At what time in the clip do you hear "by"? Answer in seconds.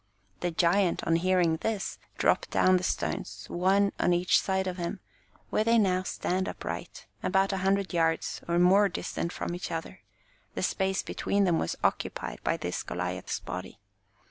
12.43-12.57